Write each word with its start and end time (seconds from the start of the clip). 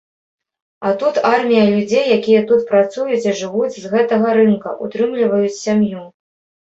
А 0.87 0.93
тут 1.01 1.15
армія 1.31 1.65
людзей, 1.73 2.01
якія 2.17 2.41
тут 2.51 2.65
працуюць 2.71 3.21
і 3.29 3.37
жывуць 3.43 3.77
з 3.83 3.95
гэтага 3.95 4.27
рынка, 4.41 4.69
утрымліваюць 4.87 5.57
сям'ю. 5.63 6.03